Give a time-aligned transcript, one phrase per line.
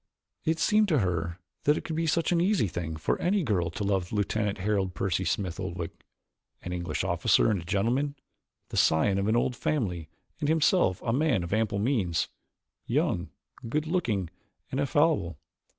[0.45, 3.69] It seemed to her that it could be such an easy thing for any girl
[3.69, 5.91] to love Lieutenant Harold Percy Smith Oldwick
[6.63, 8.15] an English officer and a gentleman,
[8.69, 10.09] the scion of an old family
[10.39, 12.29] and himself a man of ample means,
[12.87, 13.29] young,
[13.69, 14.31] good looking
[14.71, 15.37] and affable.